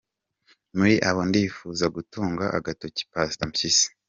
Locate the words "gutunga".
1.95-2.45